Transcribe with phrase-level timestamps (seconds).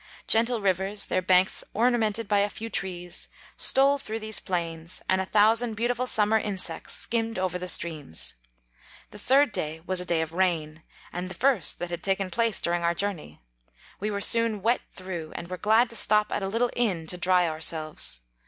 [0.25, 5.27] Gentle rivers, their banks ornamented by a few trees, stole through these plains, and a
[5.27, 8.33] thousand beautiful summer insects skimmed over the streams.
[9.11, 10.81] The third day was a day of rain,
[11.13, 13.43] and the first that had taken place during our journey.
[13.99, 17.05] We were soon wet through, and were 31 glad to stop at a little inn
[17.05, 18.21] to dry our selves.